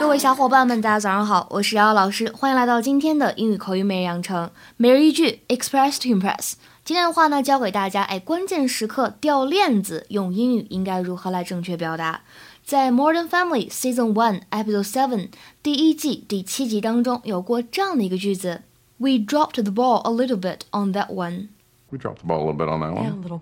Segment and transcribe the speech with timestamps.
[0.00, 6.54] 各位小伙伴们，大家早上好，我是瑶瑶老师，欢迎来到今天的英语口语每日养成，每日一句，express to impress。
[6.84, 12.22] 今天的话呢，教给大家，哎，关键时刻掉链子，用英语应该如何来正确表达？
[12.64, 15.28] 在《Modern Family》Season One Episode Seven
[15.62, 18.62] 第一季第七集当中，有过这样的一个句子。
[18.98, 21.48] ：We dropped the ball a little bit on that one.
[21.90, 23.22] We dropped the ball a little bit on that Yeah, a one.
[23.22, 23.40] little.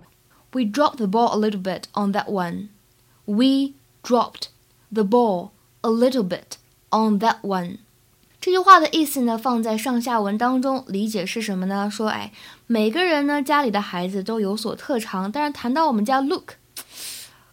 [0.53, 2.69] We dropped the ball a little bit on that one.
[3.25, 4.49] We dropped
[4.93, 5.51] the ball
[5.81, 6.57] a little bit
[6.89, 7.77] on that one.
[8.41, 11.89] 这句话的意思呢，放在上下文当中理解是什么呢？
[11.89, 12.33] 说，哎，
[12.65, 16.55] 每个人呢家里的孩子都有所特长，但是谈到我们家 Luke，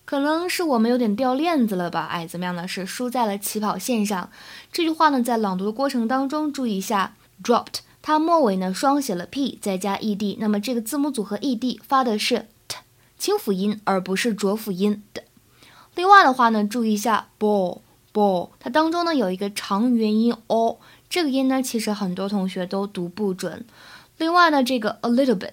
[0.06, 2.06] 可能是我们有点掉链子了吧？
[2.11, 2.67] 哎，怎么样呢？
[2.67, 4.30] 是输在了起跑线上。
[4.73, 12.79] 这句话呢，在朗读的过程当中，注意一下 dropped，它末尾呢双写了 p，再加 ed，那么这个字母组合 ed 发的是 t
[13.19, 15.25] 清辅音，而不是浊辅音的。
[15.95, 17.81] 另外的话呢，注意一下 ball
[18.14, 23.67] ball，它当中呢有一个长元音 o，这个音呢其实很多同学都读不准。
[24.17, 25.53] 另外呢，这个 a little bit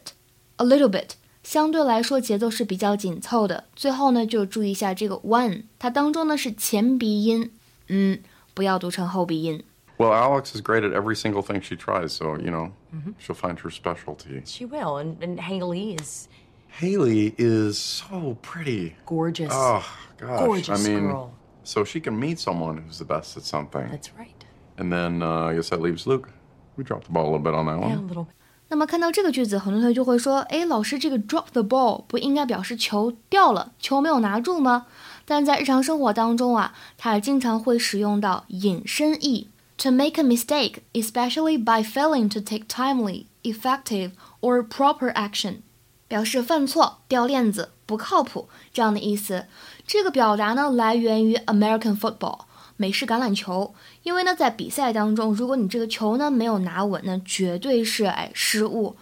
[0.56, 1.10] a little bit
[1.44, 3.66] 相对来说节奏是比较紧凑的。
[3.76, 7.52] 最后呢，就注意一下这个 one，它当中呢是前鼻音，
[7.90, 8.22] 嗯，
[8.54, 9.62] 不要读成后鼻音。
[9.99, 12.73] Well, Alex is great at every single thing she tries, so, you know,
[13.19, 14.41] she'll find her specialty.
[14.47, 14.97] She will.
[14.97, 16.27] And, and Haley is
[16.69, 18.97] Haley is so pretty.
[19.05, 19.53] gorgeous.
[19.53, 19.85] Oh,
[20.17, 20.41] gosh.
[20.41, 21.33] Gorgeous I mean, girl.
[21.65, 23.87] so she can meet someone who's the best at something.
[23.91, 24.43] That's right.
[24.79, 26.31] And then uh, I guess that leaves Luke.
[26.77, 28.09] We dropped the ball a little bit on that Yeah, a one.
[28.09, 28.27] little.
[28.69, 34.87] 那么看到这个句子，很多同学就会说：“诶，老师，这个 drop the ball 不应该表示球掉了，球没有拿住吗？”
[35.27, 45.63] 但在日常生活当中啊，它也经常会使用到引申义 ，to make a mistake, especially by failing to take timely, effective or proper action，
[46.09, 49.47] 表示犯错、掉链子、不靠谱这样的意思。
[49.87, 52.41] 这个表达呢，来源于 American football。
[52.77, 53.75] 美式橄榄球，
[54.05, 58.97] 因为呢，在比赛当中，如果你这个球呢没有拿稳，那绝对是哎失误。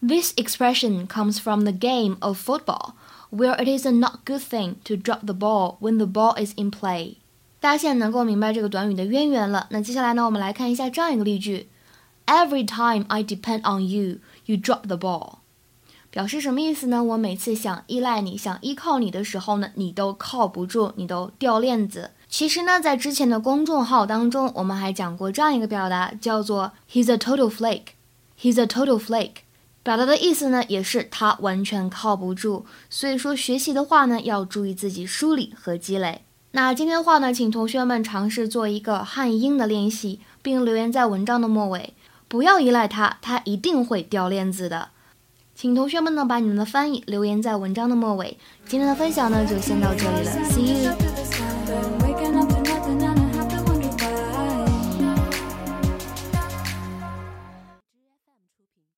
[0.00, 2.92] This expression comes from the game of football,
[3.32, 6.52] where it is a not good thing to drop the ball when the ball is
[6.56, 7.16] in play。
[7.59, 9.67] 大家现在能够明白这个短语的渊源了。
[9.69, 11.67] 那接下来呢，我们来看一下这样一个例句
[12.25, 15.39] ：Every time I depend on you, you drop the ball。
[16.11, 17.03] 表示什么意思呢？
[17.03, 22.11] 我每次想依赖你、想依靠你的时候呢，你都靠不住，你都掉链子。
[22.27, 27.89] 其实呢，在之前的公众号当中，我们还讲过这样一个表达，叫做 "He's a total flake."
[28.41, 29.41] He's a total flake，
[29.83, 32.65] 表达的意思呢，也是他完全靠不住。
[32.89, 36.21] 所以说，学习的话呢，要注意自己梳理和积累。
[36.51, 41.93] 那今天的话呢，请同学们尝试做一个汉英的练习，并留言在文章的末尾，
[42.27, 44.89] 不要依赖它，它一定会掉链子的。
[45.53, 48.37] 请同学们呢把你们的翻译留言在文章的末尾。
[48.65, 51.08] 今天的分享呢就先到这里了，See you。